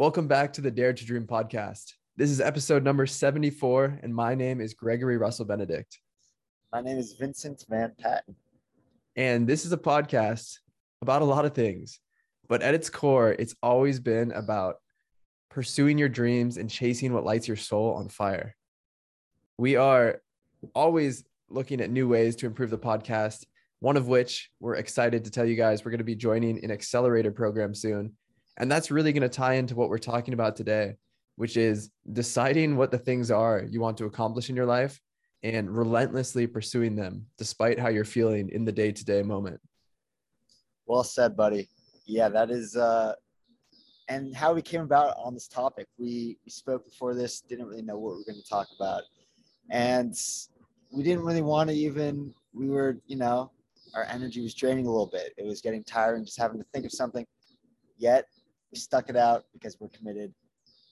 [0.00, 1.92] Welcome back to the Dare to Dream podcast.
[2.16, 6.00] This is episode number 74, and my name is Gregory Russell Benedict.
[6.72, 8.34] My name is Vincent Van Patten.
[9.16, 10.60] And this is a podcast
[11.02, 12.00] about a lot of things,
[12.48, 14.76] but at its core, it's always been about
[15.50, 18.56] pursuing your dreams and chasing what lights your soul on fire.
[19.58, 20.22] We are
[20.74, 23.44] always looking at new ways to improve the podcast,
[23.80, 26.70] one of which we're excited to tell you guys we're going to be joining an
[26.70, 28.14] accelerator program soon.
[28.58, 30.96] And that's really going to tie into what we're talking about today,
[31.36, 35.00] which is deciding what the things are you want to accomplish in your life
[35.42, 39.60] and relentlessly pursuing them despite how you're feeling in the day to day moment.
[40.86, 41.68] Well said, buddy.
[42.04, 43.14] Yeah, that is, uh,
[44.08, 45.86] and how we came about on this topic.
[45.98, 49.02] We, we spoke before this, didn't really know what we were going to talk about.
[49.70, 50.14] And
[50.92, 53.52] we didn't really want to even, we were, you know,
[53.94, 55.32] our energy was draining a little bit.
[55.38, 57.24] It was getting tiring just having to think of something.
[57.98, 58.26] Yet
[58.72, 60.32] we stuck it out because we're committed.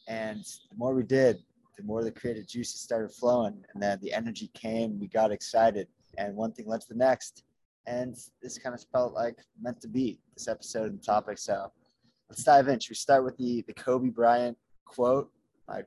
[0.08, 0.40] And
[0.70, 1.38] the more we did,
[1.76, 3.62] the more the creative juices started flowing.
[3.72, 5.86] And then the energy came, we got excited.
[6.16, 7.44] And one thing led to the next.
[7.86, 11.38] And this kind of felt like meant to be this episode and topic.
[11.38, 11.70] So
[12.28, 12.80] let's dive in.
[12.80, 15.30] Should we start with the, the Kobe Bryant quote?
[15.68, 15.82] My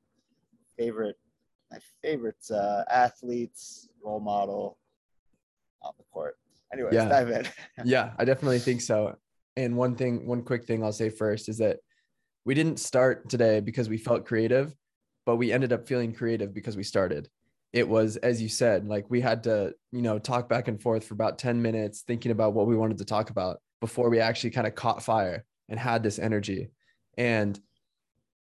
[0.77, 1.17] favorite,
[1.71, 4.77] my favorite uh, athletes, role model
[5.81, 6.37] on the court.
[6.73, 7.03] Anyway, Yeah.
[7.03, 7.47] let's dive in.
[7.85, 9.17] yeah, I definitely think so.
[9.57, 11.77] And one thing, one quick thing I'll say first is that
[12.45, 14.73] we didn't start today because we felt creative,
[15.25, 17.29] but we ended up feeling creative because we started.
[17.73, 21.05] It was, as you said, like we had to, you know, talk back and forth
[21.05, 24.51] for about 10 minutes thinking about what we wanted to talk about before we actually
[24.51, 26.69] kind of caught fire and had this energy.
[27.17, 27.59] And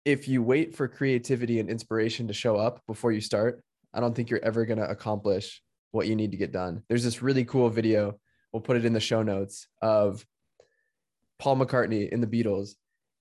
[0.05, 3.62] if you wait for creativity and inspiration to show up before you start,
[3.95, 5.62] I don't think you're ever going to accomplish
[5.93, 6.83] what you need to get done.
[6.89, 8.19] There's this really cool video,
[8.53, 10.27] we'll put it in the show notes, of
[11.39, 12.71] Paul McCartney in the Beatles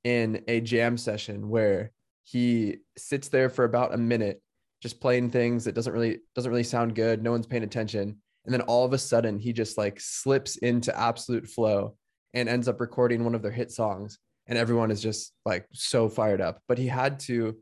[0.03, 1.91] in a jam session where
[2.24, 4.41] he sits there for about a minute
[4.81, 7.24] just playing things that doesn't really doesn't really sound good.
[7.24, 8.18] No one's paying attention.
[8.46, 11.96] And then all of a sudden he just like slips into absolute flow
[12.34, 14.19] and ends up recording one of their hit songs.
[14.47, 16.59] And everyone is just like so fired up.
[16.68, 17.56] But he had to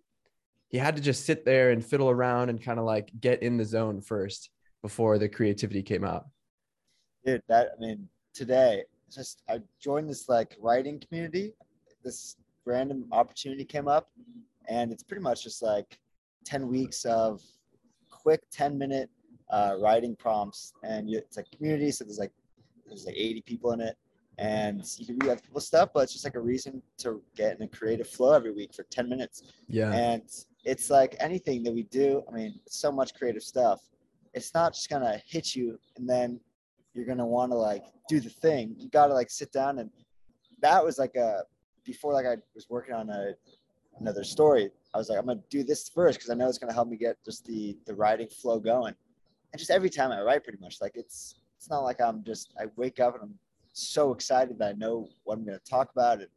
[0.69, 3.57] he had to just sit there and fiddle around and kind of like get in
[3.57, 4.49] the zone first
[4.81, 6.25] before the creativity came out.
[7.23, 11.53] Dude that i mean today just i joined this like writing community.
[12.03, 14.09] This random opportunity came up
[14.67, 15.99] and it's pretty much just like
[16.45, 17.41] 10 weeks of
[18.09, 19.09] quick 10 minute
[19.49, 20.73] uh, writing prompts.
[20.83, 22.31] And you, it's like community so there's like
[22.87, 23.97] there's like 80 people in it.
[24.37, 27.57] And you can read other people's stuff but it's just like a reason to get
[27.57, 29.43] in a creative flow every week for 10 minutes.
[29.67, 29.91] Yeah.
[29.91, 30.23] And
[30.63, 33.81] it's like anything that we do i mean so much creative stuff.
[34.33, 36.39] It's not just gonna hit you and then
[36.93, 38.75] you're gonna want to like do the thing.
[38.77, 39.89] You gotta like sit down and
[40.61, 41.43] that was like a
[41.83, 43.31] before like i was working on a
[43.99, 46.71] another story i was like i'm gonna do this first because i know it's gonna
[46.71, 48.93] help me get just the the writing flow going.
[49.51, 52.53] And just every time i write pretty much like it's it's not like i'm just
[52.59, 53.35] i wake up and i'm
[53.73, 56.27] so excited that i know what i'm gonna talk about and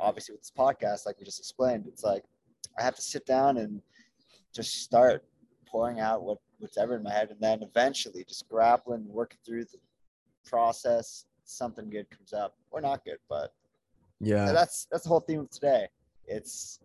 [0.00, 2.24] obviously with this podcast like we just explained it's like
[2.78, 3.80] I have to sit down and
[4.54, 5.24] just start
[5.66, 9.78] pouring out what whatever in my head, and then eventually just grappling, working through the
[10.46, 11.26] process.
[11.44, 13.52] Something good comes up, or not good, but
[14.20, 15.88] yeah that's that's the whole theme of today.
[16.26, 16.78] It's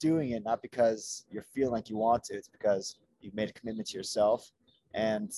[0.00, 3.52] doing it not because you're feeling like you want to; it's because you've made a
[3.52, 4.50] commitment to yourself,
[4.94, 5.30] and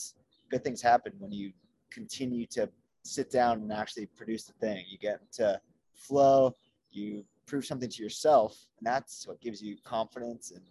[0.51, 1.53] good things happen when you
[1.91, 2.71] continue to
[3.03, 4.85] sit down and actually produce the thing.
[4.89, 5.61] You get into
[5.95, 6.55] flow.
[6.93, 10.63] You prove something to yourself, and that's what gives you confidence and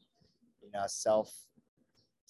[0.64, 1.34] you know self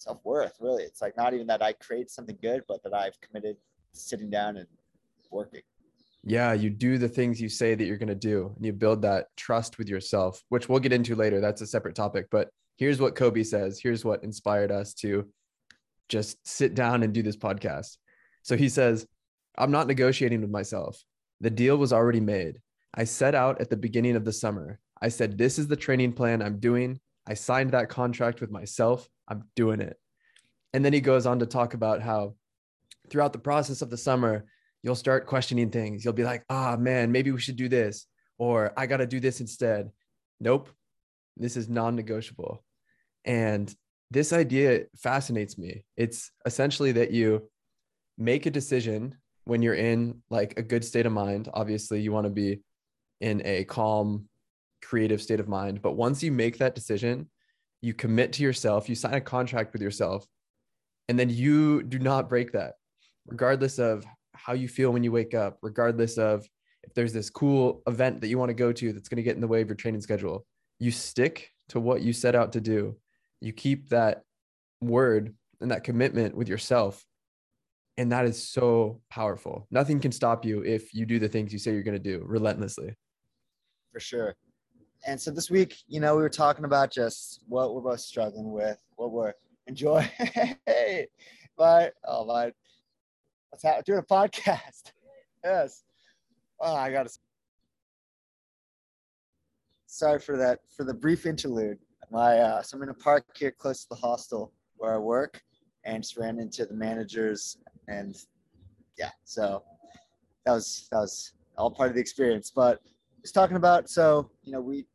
[0.00, 0.56] self worth.
[0.60, 3.56] Really, it's like not even that I create something good, but that I've committed
[3.92, 4.66] sitting down and
[5.30, 5.62] working.
[6.22, 9.02] yeah you do the things you say that you're going to do and you build
[9.02, 11.40] that trust with yourself which we'll get into later.
[11.40, 13.80] That's a separate topic but here's what kobe says.
[13.80, 15.28] Here's what inspired us to
[16.08, 17.96] just sit down and do this podcast.
[18.42, 19.06] So he says
[19.58, 21.02] i'm not negotiating with myself.
[21.40, 22.58] The deal was already made.
[22.94, 24.78] I set out at the beginning of the summer.
[25.00, 27.00] I said this is the training plan i'm doing.
[27.26, 29.96] I signed that contract with myself i'm doing it
[30.72, 32.34] and then he goes on to talk about how
[33.08, 34.44] throughout the process of the summer
[34.82, 36.04] you'll start questioning things.
[36.04, 38.06] You'll be like, ah, man, maybe we should do this,
[38.38, 39.90] or I got to do this instead.
[40.40, 40.70] Nope,
[41.36, 42.64] this is non negotiable.
[43.24, 43.74] And
[44.10, 45.84] this idea fascinates me.
[45.96, 47.48] It's essentially that you
[48.18, 51.48] make a decision when you're in like a good state of mind.
[51.52, 52.60] Obviously, you want to be
[53.20, 54.28] in a calm,
[54.82, 55.82] creative state of mind.
[55.82, 57.28] But once you make that decision,
[57.82, 60.26] you commit to yourself, you sign a contract with yourself,
[61.08, 62.74] and then you do not break that,
[63.26, 64.04] regardless of
[64.34, 66.46] how you feel when you wake up, regardless of
[66.82, 69.34] if there's this cool event that you want to go to that's going to get
[69.34, 70.46] in the way of your training schedule.
[70.78, 72.96] you stick to what you set out to do.
[73.40, 74.22] You keep that
[74.80, 77.04] word and that commitment with yourself.
[77.98, 79.66] And that is so powerful.
[79.70, 82.22] Nothing can stop you if you do the things you say you're going to do
[82.24, 82.94] relentlessly.
[83.92, 84.34] For sure.
[85.06, 88.52] And so this week, you know, we were talking about just what we're both struggling
[88.52, 89.32] with, what we're
[89.66, 90.08] enjoying.
[91.56, 92.52] but oh my,
[93.48, 93.84] what's happening?
[93.86, 94.92] Doing a podcast.
[95.42, 95.84] Yes.
[96.60, 97.18] Oh, I got to.
[99.86, 101.78] Sorry for that, for the brief interlude.
[102.10, 105.40] My, uh, so I'm in a park here close to the hostel where I work
[105.86, 107.56] and just ran into the managers
[107.88, 108.14] and
[108.98, 109.62] yeah, so
[110.44, 112.82] that was, that was all part of the experience, but
[113.20, 114.86] just talking about, so, you know, we,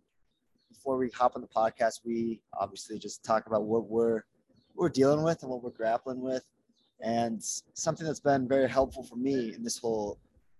[0.69, 4.23] before we hop on the podcast, we obviously just talk about what we're,
[4.73, 6.43] what we're dealing with and what we're grappling with.
[7.01, 7.41] And
[7.73, 10.19] something that's been very helpful for me in this whole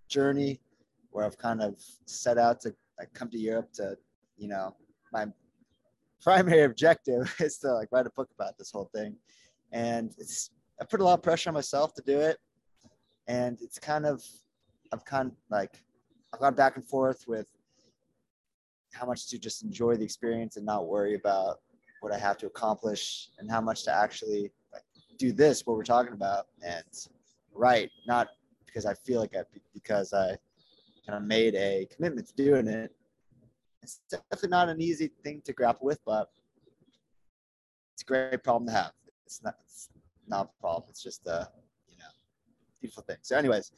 [0.09, 0.59] journey
[1.11, 1.75] where I've kind of
[2.05, 3.97] set out to like come to Europe to,
[4.37, 4.75] you know,
[5.11, 5.27] my
[6.21, 9.15] primary objective is to like write a book about this whole thing.
[9.71, 10.51] And it's
[10.81, 12.37] I put a lot of pressure on myself to do it.
[13.27, 14.23] And it's kind of
[14.93, 15.81] I've kind of like
[16.35, 17.47] I've gone back and forth with
[18.91, 21.61] how much to just enjoy the experience and not worry about
[22.01, 24.51] what I have to accomplish and how much to actually
[25.17, 26.83] do this what we're talking about and
[27.53, 28.27] right, not
[28.65, 29.43] because I feel like I
[29.73, 30.35] because I
[31.07, 32.91] kind of made a commitment to doing it.
[33.81, 36.27] It's definitely not an easy thing to grapple with, but
[37.93, 38.91] it's a great problem to have.
[39.25, 39.87] It's not it's
[40.27, 40.89] not a problem.
[40.89, 41.47] It's just a
[41.87, 42.11] you know
[42.81, 43.19] beautiful thing.
[43.21, 43.71] So, anyways,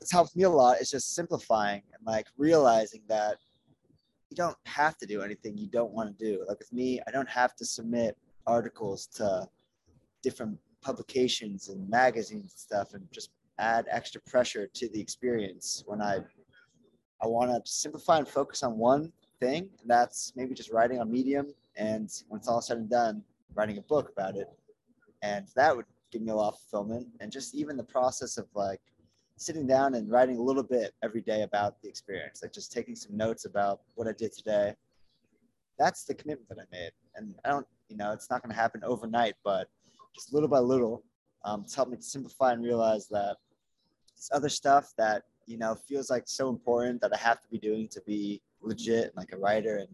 [0.00, 0.78] it's helped me a lot.
[0.80, 3.38] It's just simplifying and like realizing that
[4.30, 6.44] you don't have to do anything you don't want to do.
[6.48, 8.16] Like with me, I don't have to submit
[8.46, 9.48] articles to
[10.22, 16.02] different publications and magazines and stuff and just add extra pressure to the experience when
[16.02, 16.18] I
[17.22, 19.10] I want to simplify and focus on one
[19.40, 21.46] thing, and that's maybe just writing on Medium.
[21.76, 23.22] And when it's all said and done,
[23.54, 24.48] writing a book about it,
[25.22, 27.08] and that would give me a lot of fulfillment.
[27.20, 28.80] And just even the process of like
[29.36, 32.96] sitting down and writing a little bit every day about the experience, like just taking
[32.96, 34.74] some notes about what I did today.
[35.78, 36.92] That's the commitment that I made.
[37.16, 39.68] And I don't, you know, it's not going to happen overnight, but
[40.14, 41.04] just little by little,
[41.44, 43.36] um, it's helped me to simplify and realize that
[44.16, 47.58] this other stuff that, you know, feels like so important that I have to be
[47.58, 49.88] doing to be legit, like a writer and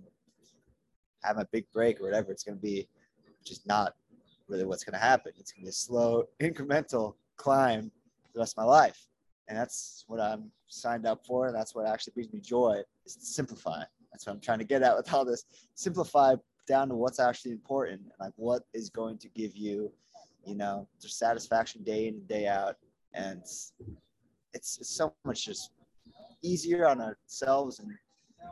[1.25, 2.87] have a big break or whatever it's going to be,
[3.45, 3.95] just not
[4.47, 5.33] really what's going to happen.
[5.37, 7.91] It's going to be a slow, incremental climb
[8.35, 9.09] the rest of my life
[9.53, 11.47] and that's what I'm signed up for.
[11.47, 13.83] And that's what actually brings me joy is to simplify.
[14.11, 15.45] That's what I'm trying to get at with all this.
[15.75, 19.93] Simplify down to what's actually important like what is going to give you,
[20.47, 22.77] you know, satisfaction day in and day out.
[23.13, 23.75] And it's,
[24.55, 25.73] it's so much just
[26.41, 27.91] easier on ourselves and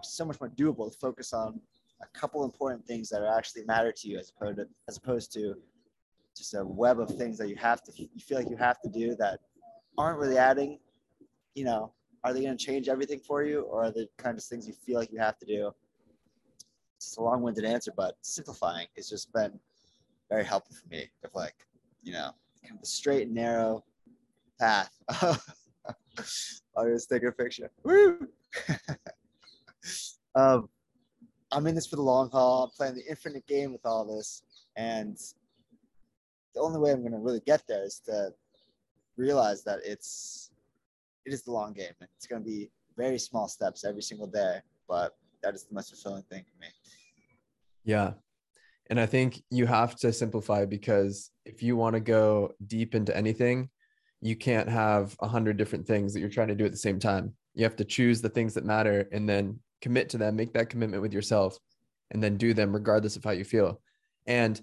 [0.02, 1.58] so much more doable to focus on
[2.02, 5.32] a couple important things that are actually matter to you as opposed to, as opposed
[5.32, 5.54] to
[6.36, 8.90] just a web of things that you have to you feel like you have to
[8.90, 9.40] do that
[10.00, 10.78] aren't really adding,
[11.60, 11.92] you know,
[12.24, 14.72] are they going to change everything for you or are the kind of things you
[14.72, 15.70] feel like you have to do?
[16.96, 19.60] It's a long winded answer, but simplifying has just been
[20.30, 21.54] very helpful for me of like,
[22.02, 22.30] you know,
[22.62, 23.84] kind of the straight and narrow
[24.58, 24.90] path.
[25.10, 25.36] I
[26.74, 27.70] was taking a picture.
[27.82, 28.26] Woo!
[30.34, 30.70] um,
[31.52, 32.64] I'm in this for the long haul.
[32.64, 34.44] I'm playing the infinite game with all this.
[34.76, 35.18] And
[36.54, 38.30] the only way I'm going to really get there is to
[39.18, 40.49] realize that it's
[41.30, 44.58] it is the long game it's going to be very small steps every single day
[44.88, 46.66] but that is the most fulfilling thing for me.
[47.84, 48.12] Yeah.
[48.90, 53.16] And i think you have to simplify because if you want to go deep into
[53.16, 53.70] anything
[54.20, 56.98] you can't have a hundred different things that you're trying to do at the same
[56.98, 57.32] time.
[57.54, 60.68] You have to choose the things that matter and then commit to them make that
[60.68, 61.58] commitment with yourself
[62.10, 63.80] and then do them regardless of how you feel.
[64.26, 64.60] And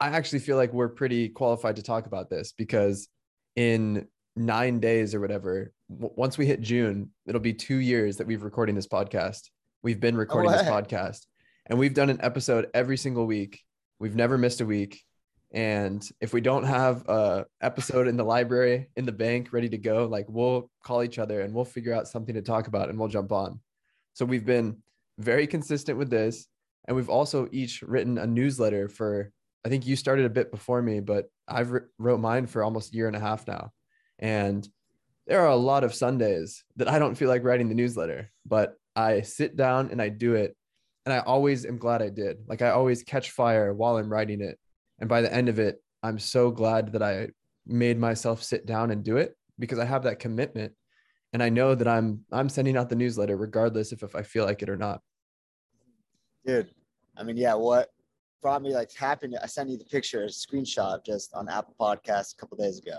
[0.00, 3.08] i actually feel like we're pretty qualified to talk about this because
[3.54, 8.26] in nine days or whatever, w- once we hit June, it'll be two years that
[8.26, 9.50] we've recording this podcast.
[9.82, 11.26] We've been recording oh, this podcast
[11.66, 13.60] and we've done an episode every single week.
[13.98, 15.02] We've never missed a week.
[15.52, 19.78] And if we don't have a episode in the library, in the bank, ready to
[19.78, 22.98] go, like we'll call each other and we'll figure out something to talk about and
[22.98, 23.60] we'll jump on.
[24.14, 24.78] So we've been
[25.18, 26.46] very consistent with this.
[26.88, 29.30] And we've also each written a newsletter for
[29.64, 32.96] I think you started a bit before me, but I've wrote mine for almost a
[32.96, 33.70] year and a half now.
[34.22, 34.66] And
[35.26, 38.74] there are a lot of Sundays that I don't feel like writing the newsletter, but
[38.96, 40.56] I sit down and I do it.
[41.04, 42.38] And I always am glad I did.
[42.46, 44.58] Like I always catch fire while I'm writing it.
[45.00, 47.28] And by the end of it, I'm so glad that I
[47.66, 50.72] made myself sit down and do it because I have that commitment
[51.32, 54.44] and I know that I'm I'm sending out the newsletter regardless if, if I feel
[54.44, 55.00] like it or not.
[56.46, 56.70] dude.
[57.16, 57.90] I mean, yeah, what
[58.40, 59.36] brought me like happened?
[59.42, 62.96] I sent you the picture, a screenshot just on Apple Podcast a couple days ago,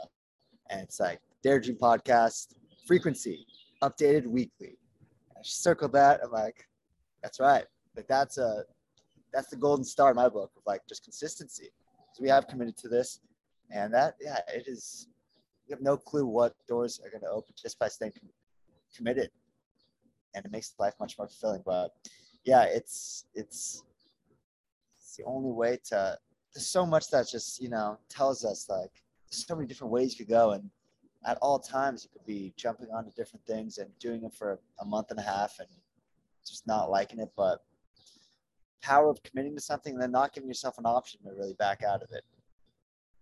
[0.69, 2.55] and it's like Dare Dream Podcast
[2.87, 3.45] frequency
[3.81, 4.77] updated weekly.
[5.35, 6.21] I circled that.
[6.23, 6.67] I'm like,
[7.21, 7.65] that's right.
[7.95, 8.63] Like that's a
[9.33, 11.69] that's the golden star in my book of like just consistency.
[12.13, 13.19] So we have committed to this,
[13.71, 15.07] and that yeah, it is.
[15.67, 18.11] You have no clue what doors are going to open just by staying
[18.95, 19.31] committed,
[20.35, 21.63] and it makes life much more fulfilling.
[21.65, 21.91] But
[22.43, 23.83] yeah, it's it's
[24.95, 26.17] it's the only way to.
[26.53, 28.91] There's so much that just you know tells us like
[29.33, 30.69] so many different ways you could go, and
[31.25, 34.85] at all times you could be jumping onto different things and doing it for a
[34.85, 35.69] month and a half and
[36.45, 37.63] just not liking it, but
[38.81, 41.83] power of committing to something and then not giving yourself an option to really back
[41.83, 42.23] out of it.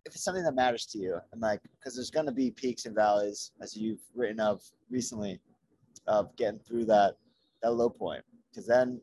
[0.06, 2.86] If it's something that matters to you, and like, because there's going to be peaks
[2.86, 5.40] and valleys, as you've written of recently,
[6.08, 7.18] of getting through that
[7.62, 9.00] that low point, because then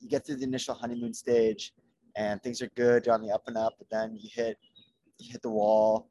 [0.00, 1.72] you get through the initial honeymoon stage,
[2.16, 4.58] and things are good, you're on the up and up, but then you hit
[5.18, 6.10] you hit the wall,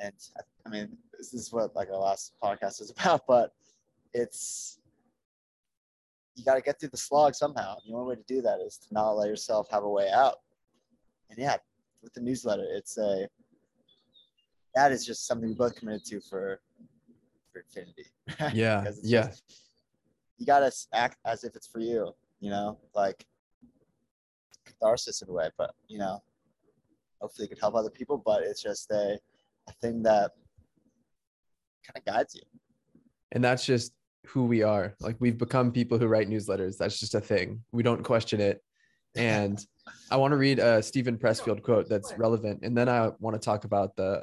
[0.00, 0.12] and
[0.66, 3.52] I mean, this is what like our last podcast is about, but
[4.14, 4.78] it's
[6.34, 7.76] you got to get through the slog somehow.
[7.86, 10.36] The only way to do that is to not let yourself have a way out.
[11.30, 11.56] And yeah,
[12.02, 13.28] with the newsletter, it's a
[14.74, 16.60] that is just something we both committed to for
[17.52, 18.06] for infinity.
[18.56, 19.26] Yeah, yeah.
[19.28, 19.44] Just,
[20.38, 22.12] you gotta act as if it's for you.
[22.40, 23.24] You know, like
[24.64, 26.22] catharsis in a way, but you know,
[27.20, 28.18] hopefully it could help other people.
[28.24, 29.18] But it's just a
[29.68, 30.32] a thing that
[31.86, 32.42] kind of guides you.
[33.32, 33.92] And that's just
[34.26, 34.94] who we are.
[35.00, 36.76] Like we've become people who write newsletters.
[36.76, 37.64] That's just a thing.
[37.72, 38.62] We don't question it.
[39.16, 39.64] And
[40.10, 42.60] I want to read a Steven Pressfield quote that's relevant.
[42.62, 44.22] And then I want to talk about the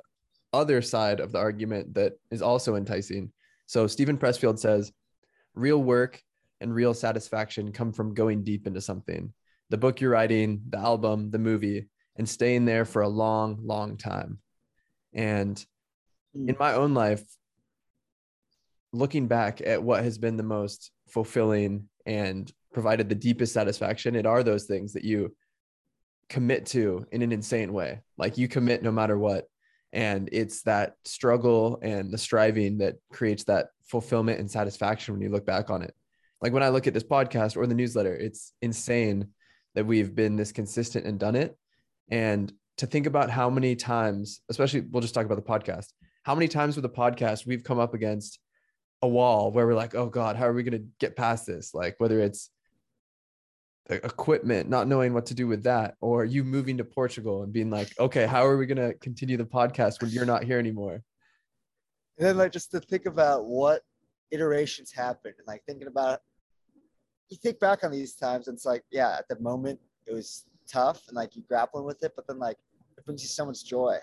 [0.53, 3.31] other side of the argument that is also enticing.
[3.67, 4.91] So Steven Pressfield says,
[5.53, 6.21] real work
[6.61, 9.33] and real satisfaction come from going deep into something.
[9.69, 13.97] The book you're writing, the album, the movie, and staying there for a long, long
[13.97, 14.39] time.
[15.13, 15.63] And
[16.33, 16.59] in mm.
[16.59, 17.23] my own life,
[18.91, 24.25] looking back at what has been the most fulfilling and provided the deepest satisfaction, it
[24.25, 25.35] are those things that you
[26.29, 28.01] commit to in an insane way.
[28.17, 29.45] Like you commit no matter what.
[29.91, 35.29] And it's that struggle and the striving that creates that fulfillment and satisfaction when you
[35.29, 35.95] look back on it.
[36.41, 39.29] Like when I look at this podcast or the newsletter, it's insane
[39.73, 41.57] that we've been this consistent and done it.
[42.09, 45.87] And to think about how many times, especially we'll just talk about the podcast,
[46.23, 48.39] how many times with the podcast we've come up against
[49.01, 51.73] a wall where we're like, oh God, how are we going to get past this?
[51.73, 52.49] Like whether it's
[53.89, 57.69] equipment, not knowing what to do with that, or you moving to Portugal and being
[57.69, 61.03] like, okay, how are we going to continue the podcast when you're not here anymore?
[62.17, 63.81] And then like just to think about what
[64.31, 66.19] iterations happened and like thinking about
[67.29, 70.45] you think back on these times and it's like, yeah, at the moment it was
[70.65, 72.57] tough and like you grappling with it, but then like
[73.09, 73.97] brings you so much joy.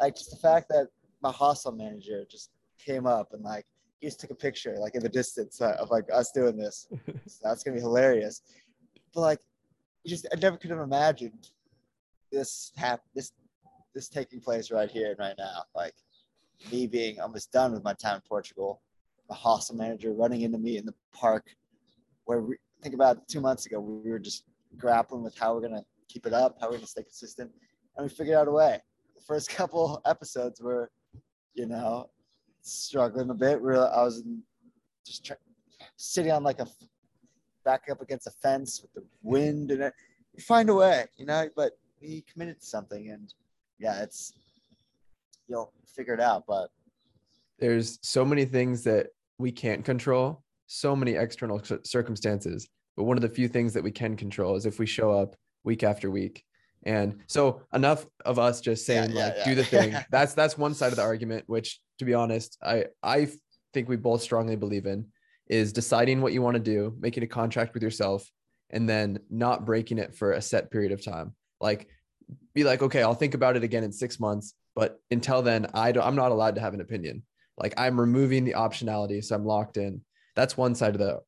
[0.00, 0.88] Like just the fact that
[1.22, 2.50] my hostel manager just
[2.84, 3.64] came up and like
[4.00, 6.88] he just took a picture like in the distance uh, of like us doing this.
[7.28, 8.42] so that's gonna be hilarious.
[9.14, 9.38] But like,
[10.02, 11.50] you just I never could have imagined
[12.32, 13.30] this hap this
[13.94, 15.62] this taking place right here and right now.
[15.76, 15.94] Like
[16.72, 18.82] me being almost done with my time in Portugal,
[19.28, 21.46] the hostel manager running into me in the park,
[22.24, 24.42] where we think about two months ago we were just
[24.76, 27.52] grappling with how we're gonna keep it up, how we're gonna stay consistent,
[28.00, 28.80] and we figured out a way.
[29.14, 30.90] The first couple episodes were,
[31.54, 32.08] you know,
[32.62, 33.60] struggling a bit.
[33.60, 34.24] Where I was
[35.06, 35.36] just try,
[35.96, 36.66] sitting on like a
[37.64, 39.94] back up against a fence with the wind and it.
[40.34, 41.48] You find a way, you know.
[41.54, 43.32] But he committed to something, and
[43.78, 44.32] yeah, it's
[45.46, 46.44] you'll figure it out.
[46.46, 46.70] But
[47.58, 52.68] there's so many things that we can't control, so many external circumstances.
[52.96, 55.34] But one of the few things that we can control is if we show up
[55.64, 56.44] week after week
[56.84, 59.44] and so enough of us just saying yeah, like yeah.
[59.44, 59.96] do the thing.
[60.10, 63.28] that's that's one side of the argument, which to be honest, I I
[63.72, 65.06] think we both strongly believe in
[65.48, 68.28] is deciding what you want to do, making a contract with yourself,
[68.70, 71.34] and then not breaking it for a set period of time.
[71.60, 71.88] Like
[72.54, 75.92] be like, okay, I'll think about it again in six months, but until then, I
[75.92, 77.22] don't I'm not allowed to have an opinion.
[77.58, 80.00] Like I'm removing the optionality, so I'm locked in.
[80.34, 81.20] That's one side of the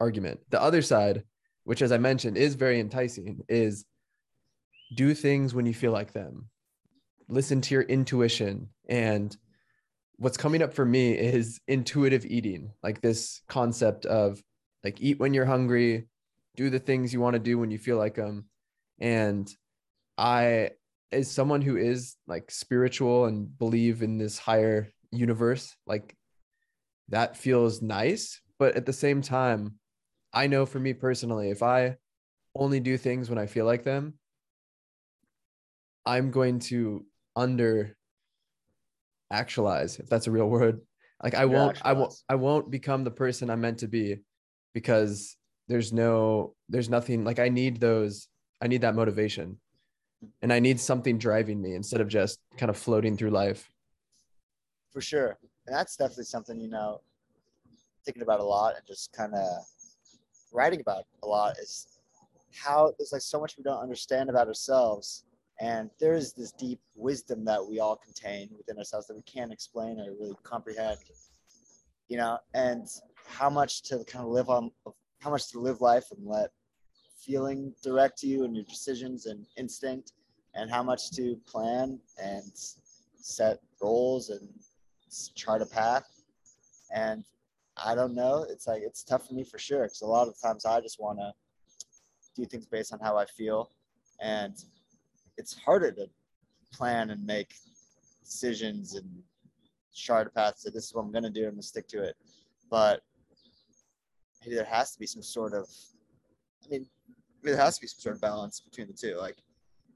[0.00, 0.40] argument.
[0.50, 1.22] The other side,
[1.64, 3.84] which as I mentioned is very enticing, is
[4.94, 6.48] do things when you feel like them.
[7.28, 8.68] Listen to your intuition.
[8.88, 9.36] And
[10.16, 14.42] what's coming up for me is intuitive eating like this concept of
[14.82, 16.08] like eat when you're hungry
[16.56, 18.46] do the things you want to do when you feel like them.
[18.98, 19.48] And
[20.16, 20.70] i
[21.12, 26.16] as someone who is like spiritual and believe in this higher universe like
[27.08, 28.40] that feels nice.
[28.58, 29.74] But at the same time
[30.32, 31.96] i know for me personally if i
[32.58, 34.14] only do things when I feel like them,
[36.08, 37.04] I'm going to
[37.36, 37.94] under
[39.30, 40.80] actualize, if that's a real word.
[41.22, 44.16] Like I won't, I won't, I won't become the person I'm meant to be
[44.72, 45.36] because
[45.68, 48.28] there's no, there's nothing like I need those,
[48.62, 49.58] I need that motivation
[50.40, 53.70] and I need something driving me instead of just kind of floating through life.
[54.94, 55.36] For sure.
[55.66, 57.02] And that's definitely something, you know,
[58.06, 59.46] thinking about a lot and just kind of
[60.54, 61.98] writing about a lot is
[62.54, 65.24] how there's like so much we don't understand about ourselves
[65.60, 69.52] and there is this deep wisdom that we all contain within ourselves that we can't
[69.52, 70.98] explain or really comprehend
[72.08, 72.38] you know?
[72.54, 72.86] And
[73.26, 74.70] how much to kind of live on
[75.20, 76.50] how much to live life and let
[77.20, 80.12] feeling direct you and your decisions and instinct
[80.54, 82.50] and how much to plan and
[83.16, 84.48] set goals and
[85.34, 86.04] chart a path.
[86.94, 87.24] And
[87.80, 90.34] i don't know it's like it's tough for me for sure because a lot of
[90.40, 91.32] times i just want to
[92.34, 93.70] do things based on how i feel.
[94.20, 94.54] And
[95.38, 96.06] it's harder to
[96.72, 97.54] plan and make
[98.22, 99.08] decisions and
[99.94, 100.54] chart a path.
[100.58, 101.44] So this is what I'm going to do.
[101.44, 102.16] I'm going to stick to it.
[102.70, 103.00] But
[104.42, 105.66] maybe there has to be some sort of,
[106.64, 106.86] I mean,
[107.42, 109.16] there has to be some sort of balance between the two.
[109.16, 109.36] Like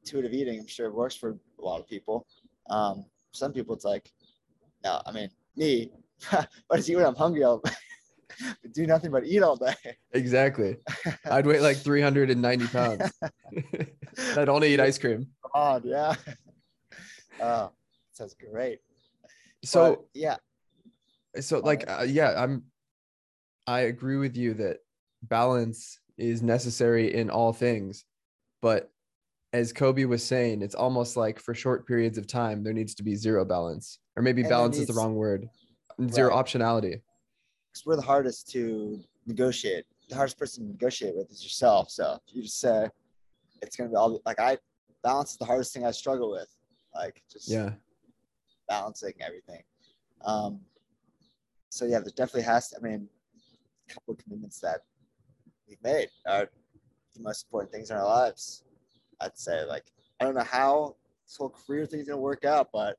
[0.02, 2.26] intuitive eating, I'm sure it works for a lot of people.
[2.70, 4.10] Um, some people, it's like,
[4.84, 5.90] no, I mean, me,
[6.68, 7.44] what is eat when I'm hungry?
[7.44, 7.62] I'll
[8.72, 9.74] do nothing but eat all day.
[10.12, 10.76] Exactly.
[11.30, 13.12] I'd weigh like 390 pounds.
[14.36, 15.26] I'd only eat ice cream.
[15.54, 16.14] God, yeah.
[17.40, 17.72] Oh,
[18.12, 18.80] sounds great.
[19.64, 20.36] So but, yeah.
[21.40, 22.64] So like uh, yeah, I'm.
[23.66, 24.78] I agree with you that
[25.22, 28.04] balance is necessary in all things,
[28.60, 28.92] but
[29.52, 33.02] as Kobe was saying, it's almost like for short periods of time there needs to
[33.02, 35.48] be zero balance, or maybe and balance needs, is the wrong word.
[36.10, 36.44] Zero right.
[36.44, 37.00] optionality.
[37.72, 39.84] Because we're the hardest to negotiate.
[40.08, 41.90] The hardest person to negotiate with is yourself.
[41.90, 42.88] So you just say,
[43.62, 44.58] it's gonna be all like I
[45.02, 46.48] balance is the hardest thing I struggle with.
[46.94, 47.70] Like just yeah,
[48.68, 49.62] balancing everything.
[50.24, 50.60] Um,
[51.70, 52.76] so yeah, there definitely has to.
[52.78, 53.08] I mean,
[53.88, 54.80] a couple of commitments that
[55.66, 56.50] we've made are
[57.14, 58.64] the most important things in our lives.
[59.20, 59.84] I'd say like
[60.20, 62.98] I don't know how this whole career thing's gonna work out, but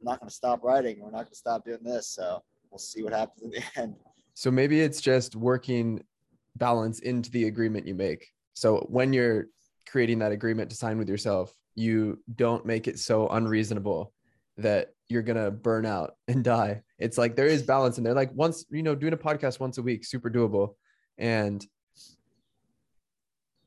[0.00, 1.00] I'm not gonna stop writing.
[1.00, 2.08] We're not gonna stop doing this.
[2.08, 3.96] So we'll see what happens in the end.
[4.34, 6.04] So maybe it's just working
[6.56, 8.26] balance into the agreement you make.
[8.54, 9.46] So when you're
[9.88, 14.12] creating that agreement to sign with yourself, you don't make it so unreasonable
[14.58, 16.82] that you're gonna burn out and die.
[16.98, 18.14] It's like there is balance in there.
[18.14, 20.74] Like once, you know, doing a podcast once a week, super doable.
[21.18, 21.64] And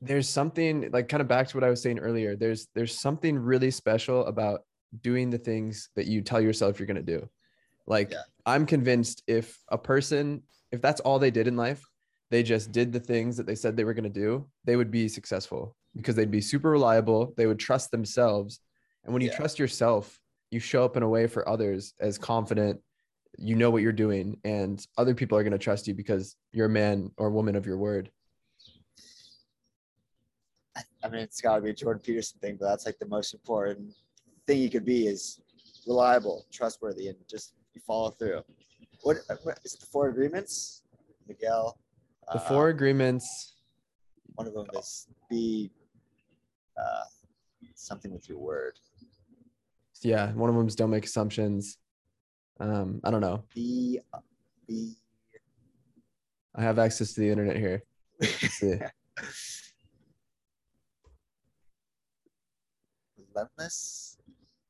[0.00, 2.36] there's something like kind of back to what I was saying earlier.
[2.36, 4.60] There's there's something really special about
[5.02, 7.28] doing the things that you tell yourself you're gonna do.
[7.86, 8.22] Like yeah.
[8.46, 11.82] I'm convinced if a person, if that's all they did in life,
[12.30, 15.08] they just did the things that they said they were gonna do, they would be
[15.08, 17.34] successful because they'd be super reliable.
[17.36, 18.60] They would trust themselves.
[19.04, 19.36] And when you yeah.
[19.36, 20.18] trust yourself,
[20.50, 22.80] you show up in a way for others as confident,
[23.36, 26.66] you know what you're doing, and other people are going to trust you because you're
[26.66, 28.10] a man or woman of your word.
[31.02, 33.34] I mean, it's got to be a Jordan Peterson thing, but that's like the most
[33.34, 33.92] important
[34.46, 35.40] thing you could be is
[35.86, 38.42] reliable, trustworthy, and just you follow through.
[39.02, 39.80] What, what is it?
[39.80, 40.82] The four agreements,
[41.26, 41.78] Miguel.
[42.32, 43.54] The four uh, agreements.
[44.34, 45.70] One of them is be
[46.76, 47.04] uh,
[47.74, 48.74] something with your word.
[50.02, 51.78] Yeah, one of them is don't make assumptions.
[52.60, 53.42] Um, I don't know.
[53.54, 54.00] Be,
[54.66, 54.94] be.
[56.54, 57.82] I have access to the internet here.
[58.20, 58.78] Let's see.
[63.34, 64.18] Relentless.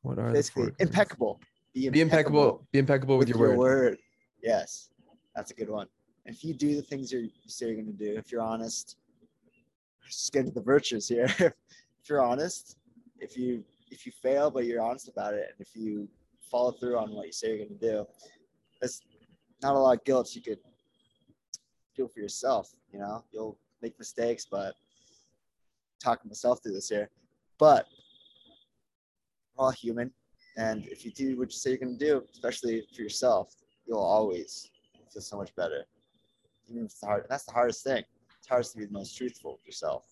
[0.02, 1.40] What are basically impeccable.
[1.74, 1.92] Be impeccable.
[1.92, 2.66] Be impeccable.
[2.72, 3.98] Be impeccable with, with your, your word.
[3.98, 3.98] word.
[4.42, 4.90] Yes,
[5.34, 5.88] that's a good one.
[6.24, 8.96] If you do the things you're say you're going to do, if you're honest,
[10.06, 11.24] just get into the virtues here.
[11.38, 12.76] if you're honest,
[13.18, 16.08] if you if you fail but you're honest about it, and if you
[16.50, 18.06] follow through on what you say you're going to do,
[18.80, 19.00] there's
[19.62, 20.58] not a lot of guilt you could
[21.96, 22.74] do for yourself.
[22.92, 24.74] You know, you'll make mistakes, but
[26.02, 27.10] talking myself through this here,
[27.58, 27.86] but
[29.56, 30.12] we're all human,
[30.56, 33.54] and if you do what you say you're going to do, especially for yourself,
[33.88, 34.70] you'll always
[35.12, 35.84] feel so much better.
[36.68, 38.04] Even if it's hard, that's the hardest thing.
[38.38, 40.04] It's hardest to be the most truthful with yourself.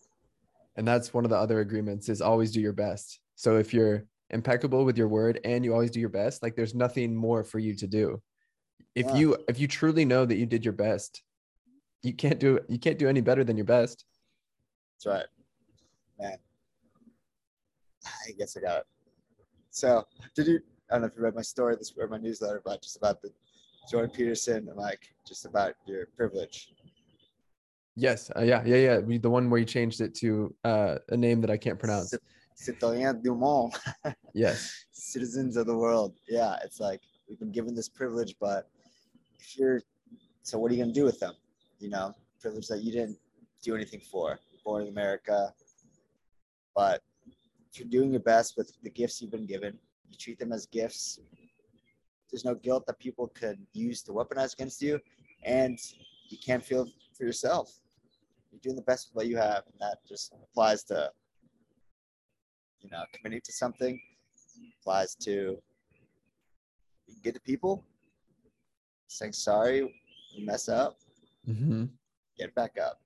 [0.77, 3.21] And that's one of the other agreements is always do your best.
[3.35, 6.75] So if you're impeccable with your word and you always do your best like there's
[6.75, 8.21] nothing more for you to do.
[8.95, 9.15] If yeah.
[9.17, 11.23] you if you truly know that you did your best
[12.03, 14.05] you can't do you can't do any better than your best.
[14.95, 15.27] That's right.
[16.19, 16.39] Man.
[18.05, 18.87] I guess i got it.
[19.71, 20.61] So did you
[20.91, 23.21] i don't know if you read my story this or my newsletter but just about
[23.23, 23.31] the
[23.88, 26.72] jordan peterson and like just about your privilege
[27.96, 28.31] Yes.
[28.37, 28.62] Uh, yeah.
[28.64, 28.77] Yeah.
[28.77, 28.99] Yeah.
[28.99, 32.14] We, the one where you changed it to uh, a name that I can't pronounce.
[32.55, 33.75] Citoyens du Monde.
[34.35, 34.87] Yes.
[34.92, 36.14] Citizens of the world.
[36.29, 38.68] Yeah, it's like we've been given this privilege, but
[39.38, 39.81] if you're,
[40.42, 41.35] so what are you gonna do with them?
[41.79, 43.18] You know, privilege that you didn't
[43.62, 44.38] do anything for.
[44.64, 45.55] Born in America,
[46.75, 47.03] but
[47.70, 49.79] if you're doing your best with the gifts you've been given,
[50.11, 51.20] you treat them as gifts.
[52.31, 55.01] There's no guilt that people could use to weaponize against you,
[55.45, 55.79] and
[56.29, 56.87] you can't feel
[57.17, 57.79] for yourself.
[58.51, 61.11] You're doing the best with what you have, and that just applies to,
[62.81, 64.01] you know, committing to something.
[64.81, 65.59] Applies to
[67.07, 67.85] being good to people,
[69.09, 69.95] saying sorry,
[70.33, 70.99] you mess up,
[71.49, 71.85] mm-hmm.
[72.39, 73.01] get back up.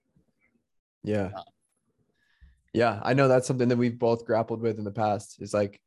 [1.02, 1.30] Yeah.
[2.72, 3.00] Yeah.
[3.02, 5.80] I know that's something that we've both grappled with in the past is like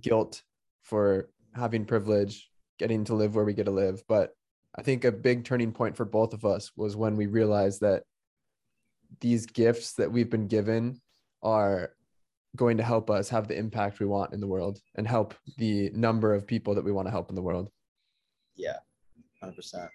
[0.00, 0.42] guilt
[0.82, 4.02] for having privilege, getting to live where we get to live.
[4.08, 4.32] But
[4.76, 8.04] I think a big turning point for both of us was when we realized that
[9.20, 11.00] these gifts that we've been given
[11.42, 11.92] are
[12.56, 15.90] going to help us have the impact we want in the world and help the
[15.90, 17.70] number of people that we want to help in the world.
[18.56, 18.76] Yeah,
[19.40, 19.90] hundred percent.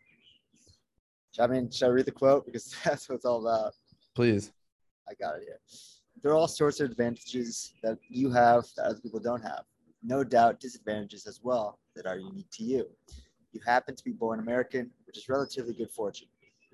[1.39, 3.73] I mean, should I read the quote because that's what it's all about?
[4.15, 4.51] Please.
[5.09, 5.59] I got it here.
[6.21, 9.63] There are all sorts of advantages that you have that other people don't have.
[10.03, 12.85] No doubt disadvantages as well that are unique to you.
[13.53, 16.27] You happen to be born American, which is relatively good fortune.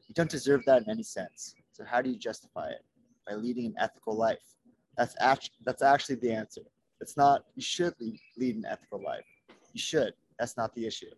[0.08, 1.54] You don't deserve that in any sense.
[1.72, 2.84] So how do you justify it?
[3.28, 4.56] By leading an ethical life.
[4.98, 6.62] That's actually that's actually the answer.
[7.00, 9.26] It's not you should lead, lead an ethical life.
[9.74, 10.14] You should.
[10.40, 11.12] That's not the issue.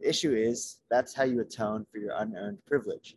[0.00, 3.16] The issue is that's how you atone for your unearned privilege.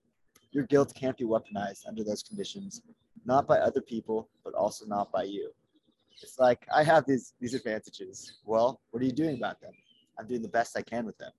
[0.52, 2.82] Your guilt can't be weaponized under those conditions
[3.26, 5.52] not by other people, but also not by you.
[6.22, 8.40] It's like I have these these advantages.
[8.46, 9.74] Well, what are you doing about them?
[10.20, 11.32] I'm doing the best I can with them.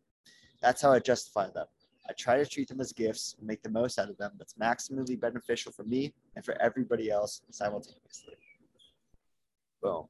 [0.61, 1.67] That's how I justify them.
[2.09, 5.19] I try to treat them as gifts, make the most out of them that's maximally
[5.19, 8.35] beneficial for me and for everybody else simultaneously.
[9.83, 10.07] Boom.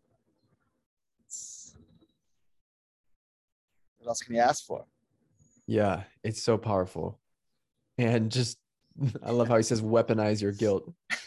[3.98, 4.84] What else can you ask for?
[5.66, 6.02] Yeah.
[6.24, 7.20] It's so powerful.
[7.96, 8.58] And just,
[9.22, 10.92] I love how he says weaponize your guilt.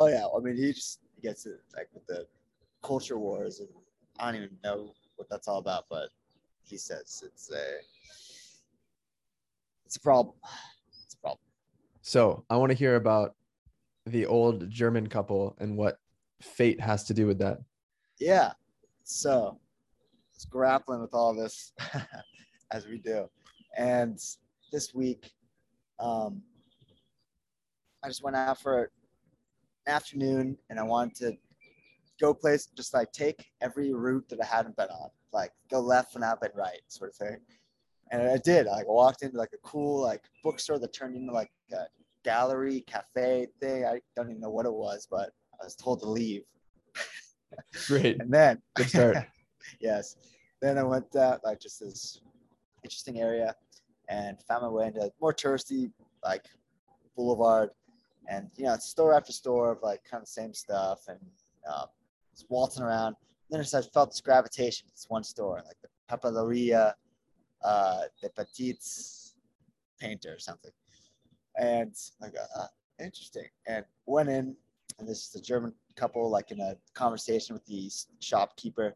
[0.00, 2.26] Oh yeah, I mean he just he gets it like with the
[2.82, 3.68] culture wars and
[4.18, 6.10] I don't even know what that's all about, but
[6.64, 7.78] he says it's a
[9.84, 10.34] it's a problem.
[11.04, 11.40] It's a problem.
[12.02, 13.34] So I want to hear about
[14.06, 15.98] the old German couple and what
[16.40, 17.58] fate has to do with that.
[18.18, 18.52] Yeah.
[19.04, 19.58] So
[20.34, 21.72] it's grappling with all this
[22.70, 23.28] as we do.
[23.76, 24.18] And
[24.72, 25.30] this week,
[25.98, 26.42] um,
[28.04, 28.90] I just went out for
[29.88, 31.32] afternoon and I wanted to
[32.20, 36.16] go place, just like take every route that I hadn't been on, like go left
[36.16, 37.38] I've been right, sort of thing.
[38.10, 38.66] And I did.
[38.66, 41.84] I like, walked into like a cool like bookstore that turned into like a
[42.24, 43.84] gallery cafe thing.
[43.84, 46.42] I don't even know what it was, but I was told to leave.
[47.86, 48.16] Great.
[48.20, 49.16] And then Good start.
[49.80, 50.16] yes.
[50.60, 52.20] Then I went uh, like just this
[52.82, 53.54] interesting area
[54.08, 55.90] and found my way into more touristy
[56.24, 56.44] like
[57.16, 57.70] boulevard
[58.28, 61.18] and you know it's store after store of like kind of same stuff and
[61.68, 61.86] um,
[62.32, 63.16] just waltzing around.
[63.50, 66.92] And Then I felt this gravitation It's one store like the Papeleria
[67.64, 69.34] uh, de Petites
[69.98, 70.70] painter or something.
[71.58, 72.66] And like uh,
[73.00, 73.46] interesting.
[73.66, 74.54] And went in
[74.98, 78.94] and this is a German couple like in a conversation with the shopkeeper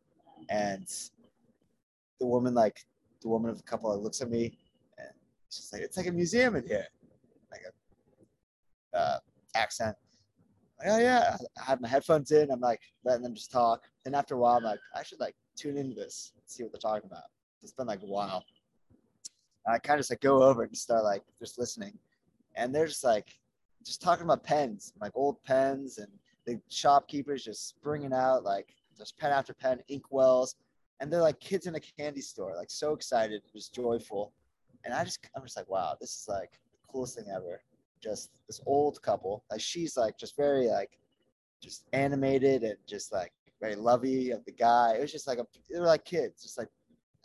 [0.51, 0.87] and
[2.21, 2.85] the woman like
[3.23, 4.57] the woman of the couple looks at me
[4.99, 5.09] and
[5.51, 7.02] she's like it's like a museum in here uh,
[9.55, 9.97] accent.
[10.79, 11.37] Like, oh yeah.
[11.61, 12.51] I had my headphones in.
[12.51, 13.83] I'm like letting them just talk.
[14.05, 16.81] And after a while i'm like i should like tune into this see what they're
[16.81, 17.25] talking about.
[17.63, 18.45] It's been like a while.
[19.67, 21.97] I kind of just like go over and start like just listening.
[22.57, 23.29] And they're just like
[23.85, 25.99] just talking about pens like old pens.
[25.99, 26.09] And
[26.47, 30.57] the shopkeepers just bringing out like just pen after pen ink wells
[31.03, 34.33] and they're like kids in a candy store, like so excited, just joyful.
[34.85, 37.61] And I just, I'm just like, wow, this is like the coolest thing ever.
[38.03, 40.99] Just this old couple, like she's like just very like,
[41.63, 44.95] just animated and just like very lovey of the guy.
[44.97, 46.69] It was just like a, they were like kids, just like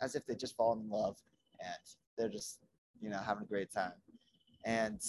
[0.00, 1.16] as if they just fallen in love,
[1.60, 1.74] and
[2.16, 2.60] they're just,
[3.00, 3.92] you know, having a great time.
[4.64, 5.00] And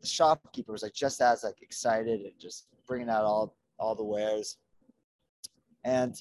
[0.00, 4.04] the shopkeeper was like just as like excited and just bringing out all all the
[4.04, 4.58] wares.
[5.84, 6.14] And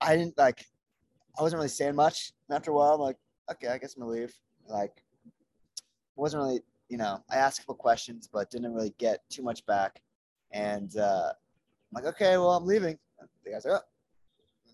[0.00, 0.64] I didn't like,
[1.38, 2.32] I wasn't really saying much.
[2.48, 3.18] And after a while, I'm like,
[3.52, 4.34] okay, I guess I'm gonna leave.
[4.68, 5.04] Like,
[6.16, 9.64] wasn't really, you know, I asked a couple questions, but didn't really get too much
[9.66, 10.00] back.
[10.52, 12.98] And uh, I'm like, okay, well, I'm leaving.
[13.20, 13.86] And the guy's like, oh.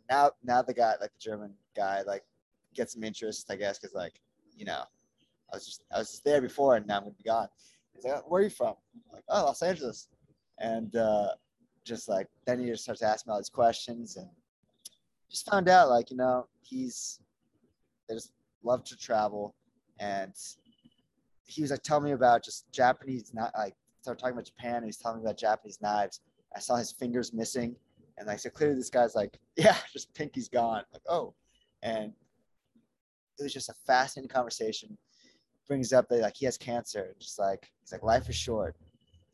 [0.09, 2.25] now, now the guy, like the German guy, like
[2.75, 4.21] gets some interest, I guess, because like,
[4.57, 4.83] you know,
[5.53, 7.49] I was just, I was just there before, and now I'm gonna be gone.
[7.95, 8.75] He's like, where are you from?
[8.95, 10.09] I'm like, oh, Los Angeles.
[10.59, 11.29] And uh,
[11.85, 14.29] just like, then he just starts asking all these questions and
[15.31, 17.21] just found out like, you know, he's,
[18.09, 19.55] they just love to travel.
[20.01, 20.33] And
[21.47, 24.77] he was like telling me about just Japanese, not like, started talking about Japan.
[24.77, 26.21] And he's telling me about Japanese knives.
[26.55, 27.77] I saw his fingers missing.
[28.19, 30.83] And like, so clearly this guy's like, yeah, just pinky's gone.
[30.93, 31.35] Like, oh.
[31.83, 32.13] And
[33.39, 34.97] it was just a fascinating conversation.
[35.67, 37.15] Brings up that like he has cancer.
[37.19, 38.77] Just like he's like life is short.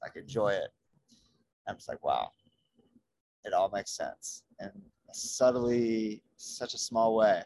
[0.03, 0.69] Like enjoy it.
[1.67, 2.31] I'm just like wow,
[3.45, 4.45] it all makes sense.
[4.61, 4.71] And
[5.13, 7.43] subtly, such a small way,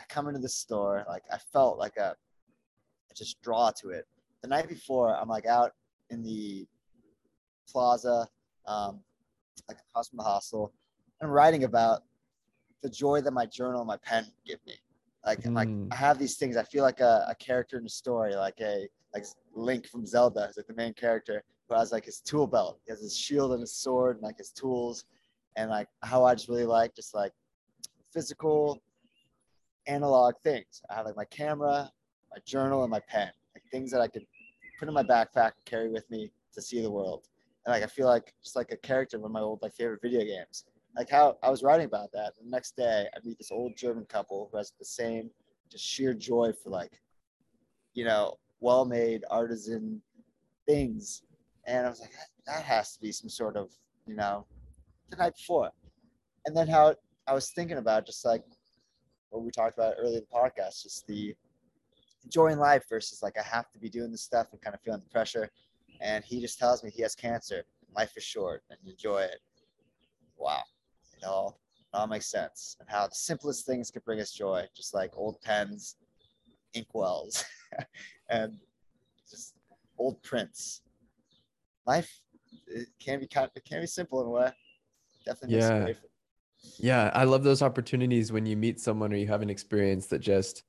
[0.00, 2.14] I come into the store like I felt like a,
[3.12, 4.06] I just draw to it.
[4.40, 5.72] The night before, I'm like out
[6.10, 6.66] in the
[7.68, 8.26] plaza,
[8.66, 9.00] um,
[9.68, 10.72] like across from the hostel.
[11.22, 12.04] I'm writing about
[12.82, 14.74] the joy that my journal and my pen give me.
[15.26, 15.54] Like, mm.
[15.54, 16.56] like I have these things.
[16.56, 20.48] I feel like a, a character in a story, like a like Link from Zelda,
[20.48, 22.80] is like the main character who has like his tool belt.
[22.86, 25.04] He has his shield and his sword and like his tools,
[25.56, 27.32] and like how I just really like just like
[28.10, 28.82] physical
[29.86, 30.82] analog things.
[30.90, 31.90] I have like my camera,
[32.34, 34.26] my journal, and my pen, like things that I could
[34.78, 37.28] put in my backpack and carry with me to see the world.
[37.64, 39.74] And like I feel like just like a character in one of my old like
[39.74, 40.64] favorite video games
[40.96, 42.34] like how I was writing about that.
[42.36, 45.30] The next day, I meet this old German couple who has the same
[45.70, 47.00] just sheer joy for like,
[47.94, 50.00] you know, well-made artisan
[50.66, 51.22] things,
[51.66, 52.12] and I was like,
[52.46, 53.70] that has to be some sort of,
[54.06, 54.46] you know,
[55.10, 55.70] the night before,
[56.46, 56.94] and then how
[57.26, 58.44] I was thinking about just like
[59.30, 61.34] what we talked about earlier in the podcast, just the
[62.24, 65.00] enjoying life versus like I have to be doing this stuff and kind of feeling
[65.00, 65.50] the pressure.
[66.00, 67.64] And he just tells me he has cancer.
[67.94, 69.38] Life is short and enjoy it.
[70.36, 70.62] Wow
[71.22, 74.64] it all, it all makes sense and how the simplest things can bring us joy,
[74.74, 75.96] just like old pens,
[76.74, 77.44] inkwells,
[78.30, 78.58] and
[79.28, 79.54] just
[79.98, 80.82] old prints.
[81.86, 82.20] Life
[82.66, 84.50] it can be kind, it can be simple in a way.
[85.24, 85.58] Definitely.
[85.58, 85.92] Yeah.
[86.78, 90.20] Yeah, I love those opportunities when you meet someone or you have an experience that
[90.20, 90.62] just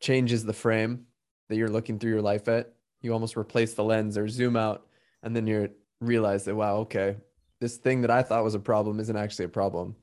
[0.00, 1.06] changes the frame
[1.48, 2.72] that you're looking through your life at.
[3.02, 4.86] You almost replace the lens or zoom out,
[5.22, 7.16] and then you realize that wow, okay,
[7.60, 9.94] this thing that I thought was a problem isn't actually a problem.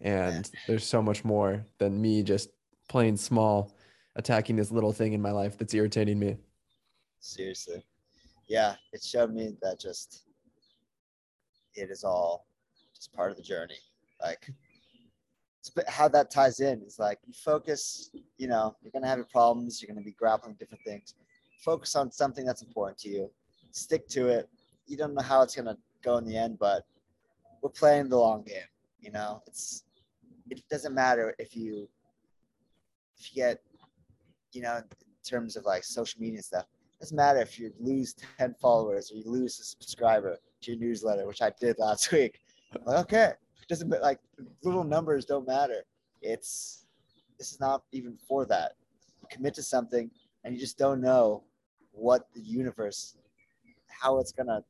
[0.00, 2.50] And there's so much more than me just
[2.88, 3.74] playing small,
[4.14, 6.36] attacking this little thing in my life that's irritating me.
[7.20, 7.82] Seriously.
[8.46, 10.24] Yeah, it showed me that just
[11.74, 12.46] it is all
[12.94, 13.78] just part of the journey.
[14.22, 14.50] Like
[15.88, 19.80] how that ties in is like you focus, you know, you're gonna have your problems,
[19.80, 21.14] you're gonna be grappling different things.
[21.64, 23.30] Focus on something that's important to you.
[23.70, 24.48] Stick to it.
[24.86, 26.84] You don't know how it's gonna go in the end, but
[27.62, 28.68] we're playing the long game.
[29.00, 29.84] You know, it's
[30.50, 31.88] it doesn't matter if you
[33.18, 33.60] if you get
[34.52, 34.84] you know in
[35.24, 36.66] terms of like social media stuff.
[36.94, 40.80] It doesn't matter if you lose ten followers or you lose a subscriber to your
[40.80, 42.40] newsletter, which I did last week.
[42.84, 43.32] Like, okay,
[43.68, 44.20] doesn't like
[44.62, 45.84] little numbers don't matter.
[46.22, 46.86] It's
[47.38, 48.72] this is not even for that.
[49.20, 50.10] You commit to something
[50.44, 51.44] and you just don't know
[51.92, 53.16] what the universe,
[53.88, 54.62] how it's gonna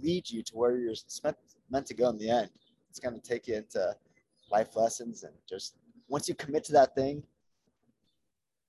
[0.00, 1.36] lead you to where you're spent,
[1.70, 2.50] meant to go in the end.
[2.90, 3.94] It's to take you into
[4.50, 5.74] life lessons and just
[6.08, 7.22] once you commit to that thing,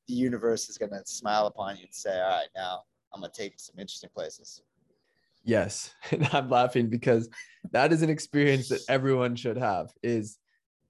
[0.08, 3.54] the universe is to smile upon you and say, "All right, now I'm to take
[3.54, 4.62] you some interesting places."
[5.48, 7.30] Yes, and I'm laughing because
[7.72, 10.38] that is an experience that everyone should have is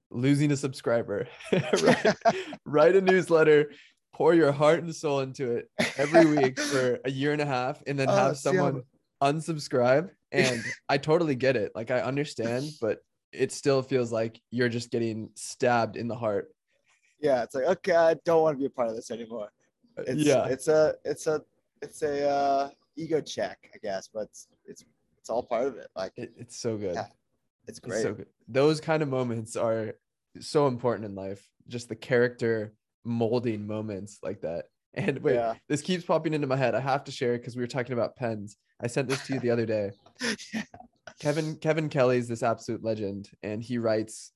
[0.10, 1.28] losing a subscriber.
[1.82, 2.16] write,
[2.66, 3.72] write a newsletter,
[4.14, 7.84] pour your heart and soul into it every week for a year and a half
[7.86, 8.82] and then oh, have someone
[9.22, 11.72] unsubscribe and I totally get it.
[11.76, 13.00] Like I understand, but
[13.32, 16.50] it still feels like you're just getting stabbed in the heart.
[17.20, 19.52] Yeah, it's like okay, I don't want to be a part of this anymore.
[19.98, 21.42] It's, yeah, it's a it's a
[21.82, 24.84] it's a uh, ego check, I guess, but it's it's,
[25.18, 25.88] it's all part of it.
[25.96, 26.96] Like it, it's so good.
[26.96, 27.08] Yeah,
[27.68, 27.96] it's great.
[27.96, 28.28] It's so good.
[28.48, 29.94] Those kind of moments are
[30.40, 31.48] so important in life.
[31.68, 34.66] Just the character molding moments like that.
[34.94, 35.54] And wait, yeah.
[35.70, 36.74] this keeps popping into my head.
[36.74, 38.58] I have to share it because we were talking about pens.
[38.82, 39.92] I sent this to you the other day.
[40.54, 40.64] yeah.
[41.20, 44.32] Kevin Kevin is this absolute legend, and he writes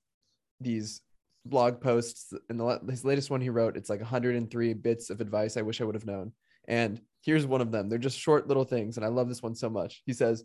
[0.59, 1.01] these
[1.45, 2.33] blog posts.
[2.49, 5.81] And the his latest one he wrote, it's like 103 bits of advice I wish
[5.81, 6.33] I would have known.
[6.67, 7.89] And here's one of them.
[7.89, 10.01] They're just short little things, and I love this one so much.
[10.05, 10.43] He says,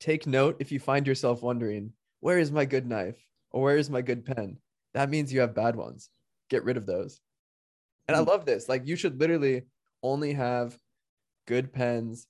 [0.00, 3.18] "Take note if you find yourself wondering, where is my good knife
[3.50, 4.58] or where is my good pen?
[4.94, 6.10] That means you have bad ones.
[6.48, 7.20] Get rid of those."
[8.08, 8.28] And I hmm.
[8.28, 8.68] love this.
[8.68, 9.62] Like you should literally
[10.02, 10.76] only have
[11.46, 12.26] good pens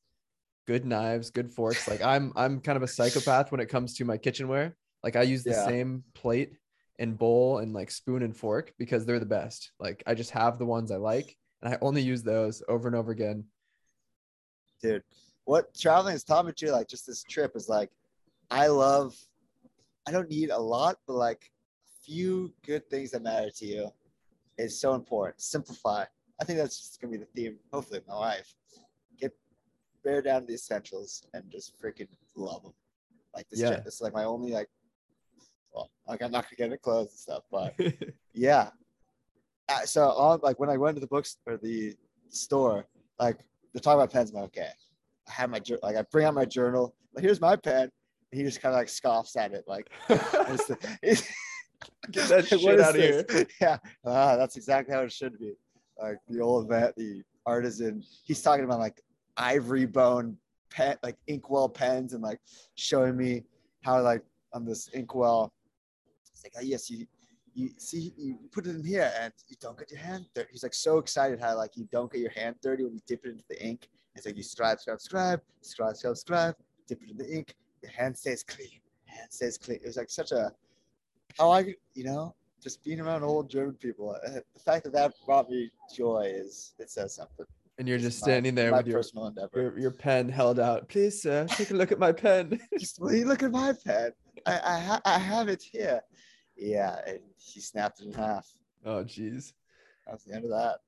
[0.66, 1.88] good knives, good forks.
[1.88, 4.76] Like I'm I'm kind of a psychopath when it comes to my kitchenware.
[5.02, 5.66] Like I use the yeah.
[5.66, 6.52] same plate
[6.98, 9.72] and bowl and like spoon and fork because they're the best.
[9.80, 12.96] Like I just have the ones I like and I only use those over and
[12.96, 13.44] over again.
[14.80, 15.02] dude.
[15.44, 17.90] What traveling has taught me too, like just this trip is like,
[18.50, 19.16] I love.
[20.06, 21.50] I don't need a lot, but like
[21.86, 23.88] a few good things that matter to you
[24.58, 25.40] is so important.
[25.40, 26.04] Simplify.
[26.40, 27.56] I think that's just gonna be the theme.
[27.72, 28.54] Hopefully, of my life.
[29.18, 29.32] Get
[30.04, 32.74] bear down to the essentials and just freaking love them.
[33.34, 33.70] Like this, Yeah.
[33.70, 33.80] yeah.
[33.80, 34.68] this is like my only like.
[35.72, 37.74] Well, like I'm not gonna get into clothes and stuff, but
[38.34, 38.70] yeah.
[39.84, 41.94] So on like when I went to the books or the
[42.28, 42.86] store,
[43.18, 43.38] like
[43.72, 44.68] they're talking about pens, I'm like, okay.
[45.28, 46.94] I have my like I bring out my journal.
[47.14, 47.82] Like here's my pen.
[47.82, 49.90] And he just kind of like scoffs at it, like
[52.10, 53.24] Get that shit out of here.
[53.60, 55.54] Yeah, ah, that's exactly how it should be.
[56.00, 58.02] Like the old vet, the artisan.
[58.24, 59.00] He's talking about like
[59.36, 60.36] ivory bone
[60.70, 62.40] pen, like inkwell pens, and like
[62.74, 63.44] showing me
[63.82, 65.52] how like on this inkwell.
[66.32, 67.06] It's like, oh, yes, you
[67.54, 70.48] you see, you put it in here, and you don't get your hand dirty.
[70.52, 73.24] He's like so excited how like you don't get your hand dirty when you dip
[73.24, 73.88] it into the ink.
[74.14, 76.54] It's like you scribe, scribe, scribe, scribe, scribe, scribe,
[76.86, 77.54] dip it in the ink.
[77.82, 78.80] Your hand stays clean.
[79.06, 79.78] Hand stays clean.
[79.82, 80.52] It was like such a
[81.38, 84.10] how I, you know, just being around old German people.
[84.26, 87.46] uh, The fact that that brought me joy is it says something.
[87.78, 89.50] and you're just my- standing there with your, endeavor.
[89.54, 90.88] your your pen held out.
[90.88, 92.60] Please, sir, take a look at my pen.
[92.78, 94.12] Just, will you look at my pen?
[94.46, 96.00] I I, ha- I have it here.
[96.62, 98.46] Yeah, and he snapped it in half.
[98.84, 99.52] oh, jeez.
[100.06, 100.78] That's the end of that.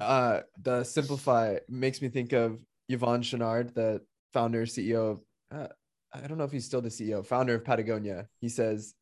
[0.00, 4.00] uh the simplify makes me think of Yvon Chouinard, the
[4.32, 5.68] founder CEO of uh,
[6.12, 8.28] I don't know if he's still the CEO, founder of Patagonia.
[8.40, 8.94] He says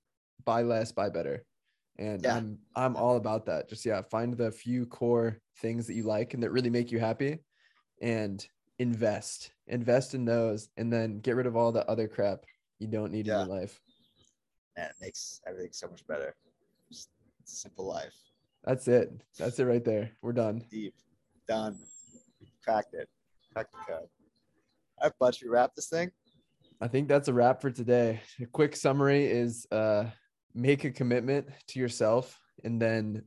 [0.45, 1.45] buy less, buy better.
[1.99, 2.37] And Yeah.
[2.37, 3.69] I'm I'm all about that.
[3.69, 6.99] Just yeah, find the few core things that you like and that really make you
[6.99, 7.39] happy
[8.03, 8.45] and
[8.79, 9.53] invest.
[9.69, 12.45] Invest in those and then get rid of all the other crap
[12.79, 13.43] you don't need Yeah.
[13.43, 13.81] in your life.
[14.77, 16.35] Man, it makes everything so much better.
[16.91, 17.09] Just
[17.45, 18.13] simple life.
[18.65, 19.11] That's it.
[19.39, 20.11] That's it right there.
[20.23, 20.65] We're done.
[20.71, 20.95] Deep.
[21.49, 21.79] Done.
[22.63, 23.09] Cracked it.
[23.53, 24.09] Cracked the code.
[24.99, 26.11] All right, bud, should we wrap this thing?
[26.81, 28.21] I think that's a wrap for today.
[28.41, 30.05] A quick summary is uh,
[30.55, 33.23] make a commitment to yourself, and then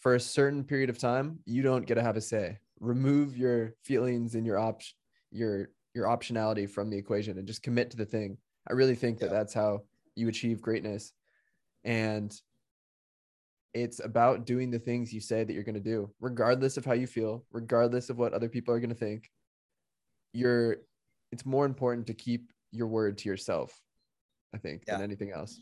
[0.00, 2.58] for a certain period of time, you don't get to have a say.
[2.80, 4.94] Remove your feelings and your option,
[5.30, 8.36] your your optionality from the equation, and just commit to the thing.
[8.68, 9.32] I really think that Yeah.
[9.32, 9.82] that's how
[10.16, 11.12] you achieve greatness,
[11.84, 12.34] and
[13.74, 16.92] it's about doing the things you say that you're going to do, regardless of how
[16.92, 19.30] you feel, regardless of what other people are going to think.
[20.32, 20.76] You're
[21.32, 23.82] it's more important to keep your word to yourself,
[24.54, 25.60] I think, than anything else.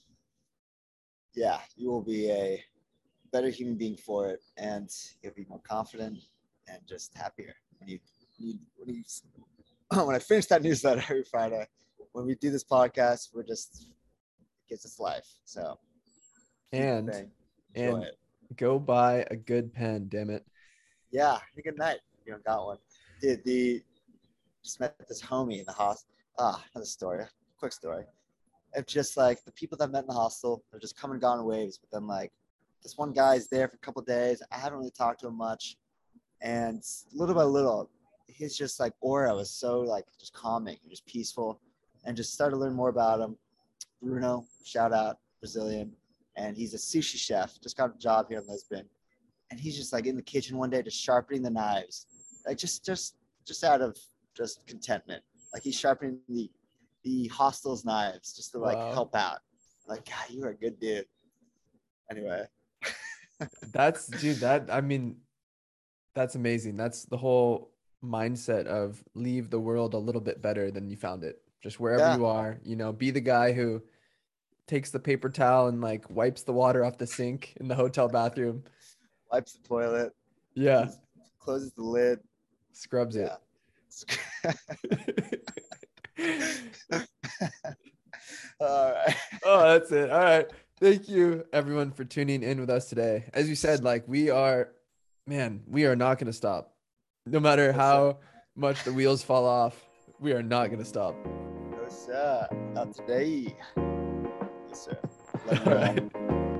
[1.34, 2.62] yeah, you will be a
[3.32, 4.90] better human being for it, and
[5.22, 6.18] you'll be more confident
[6.68, 7.54] and just happier.
[7.78, 7.98] When you,
[8.38, 9.02] you when you
[10.04, 11.66] when I finish that newsletter every Friday,
[12.12, 13.88] when we do this podcast, we're just
[14.72, 15.26] it gives us life.
[15.44, 15.78] So
[16.72, 17.10] And
[17.74, 18.18] and it.
[18.56, 20.44] go buy a good pen, damn it.
[21.10, 21.98] Yeah, good night.
[22.24, 22.78] You don't got one.
[23.20, 23.82] Dude, the
[24.64, 26.14] just met this homie in the hospital.
[26.38, 27.24] Ah, another story.
[27.58, 28.04] Quick story.
[28.74, 31.20] Of just like the people that I met in the hostel, they're just coming and
[31.20, 31.78] gone in waves.
[31.78, 32.32] But then like
[32.82, 34.42] this one guy's there for a couple days.
[34.50, 35.76] I haven't really talked to him much.
[36.40, 36.82] And
[37.12, 37.90] little by little,
[38.28, 41.60] his just like aura was so like just calming and just peaceful.
[42.04, 43.36] And just started to learn more about him.
[44.02, 45.92] Bruno, shout out, Brazilian.
[46.36, 47.60] And he's a sushi chef.
[47.62, 48.84] Just got a job here in Lisbon
[49.50, 52.06] and he's just like in the kitchen one day just sharpening the knives
[52.46, 53.94] like just just just out of
[54.34, 56.50] just contentment like he's sharpening the
[57.04, 58.92] the hostel's knives just to like Wow.
[58.94, 59.40] help out
[59.86, 61.04] like god you are a good dude
[62.10, 62.44] anyway
[63.74, 65.16] That's dude, that I mean,
[66.14, 66.76] that's amazing.
[66.76, 71.24] That's the whole mindset of leave the world a little bit better than you found
[71.24, 71.42] it.
[71.62, 72.16] Just wherever Yeah.
[72.16, 73.82] you are, you know, be the guy who
[74.72, 78.08] takes the paper towel and like wipes the water off the sink in the hotel
[78.08, 78.64] bathroom.
[79.30, 80.14] wipes the toilet
[80.54, 80.88] Yeah,
[81.38, 82.20] closes the lid
[82.72, 83.28] scrubs it.
[88.60, 90.10] all right oh, that's it.
[90.10, 90.46] All right.
[90.80, 93.24] Thank you everyone for tuning in with us today.
[93.34, 94.70] As you said, like we are,
[95.26, 96.74] man, we are not going to stop.
[97.26, 97.78] No matter Yes, sir.
[97.80, 98.18] how
[98.56, 99.76] much the wheels fall off,
[100.18, 101.14] we are not going to stop.
[101.70, 103.54] no sir not today
[104.72, 104.88] yes
[105.44, 105.78] Love you All all.
[105.78, 106.02] right.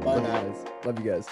[0.04, 0.66] bye Love you guys.
[0.84, 1.28] Love you guys.